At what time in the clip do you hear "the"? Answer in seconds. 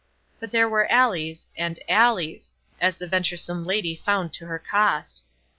2.97-3.05